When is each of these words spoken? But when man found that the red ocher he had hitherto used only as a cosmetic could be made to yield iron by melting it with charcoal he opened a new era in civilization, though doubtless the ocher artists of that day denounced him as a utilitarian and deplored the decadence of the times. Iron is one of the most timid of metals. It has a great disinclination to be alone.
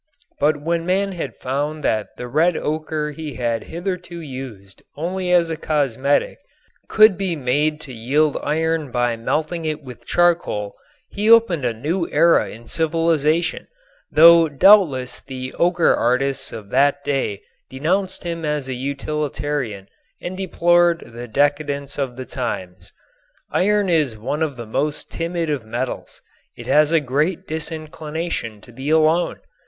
But 0.39 0.59
when 0.59 0.83
man 0.83 1.13
found 1.39 1.83
that 1.83 2.17
the 2.17 2.27
red 2.27 2.55
ocher 2.55 3.13
he 3.13 3.35
had 3.35 3.65
hitherto 3.65 4.17
used 4.19 4.81
only 4.97 5.31
as 5.31 5.51
a 5.51 5.55
cosmetic 5.55 6.39
could 6.87 7.19
be 7.19 7.35
made 7.35 7.79
to 7.81 7.93
yield 7.93 8.35
iron 8.41 8.89
by 8.89 9.15
melting 9.15 9.63
it 9.63 9.83
with 9.83 10.07
charcoal 10.07 10.73
he 11.07 11.29
opened 11.29 11.65
a 11.65 11.73
new 11.75 12.09
era 12.09 12.49
in 12.49 12.65
civilization, 12.65 13.67
though 14.11 14.49
doubtless 14.49 15.21
the 15.21 15.53
ocher 15.59 15.95
artists 15.95 16.51
of 16.51 16.69
that 16.69 17.03
day 17.03 17.43
denounced 17.69 18.23
him 18.23 18.43
as 18.43 18.67
a 18.67 18.73
utilitarian 18.73 19.87
and 20.19 20.35
deplored 20.35 21.03
the 21.13 21.27
decadence 21.27 21.99
of 21.99 22.15
the 22.15 22.25
times. 22.25 22.91
Iron 23.51 23.87
is 23.87 24.17
one 24.17 24.41
of 24.41 24.57
the 24.57 24.65
most 24.65 25.11
timid 25.11 25.51
of 25.51 25.63
metals. 25.63 26.23
It 26.57 26.65
has 26.65 26.91
a 26.91 26.99
great 26.99 27.45
disinclination 27.47 28.61
to 28.61 28.71
be 28.71 28.89
alone. 28.89 29.41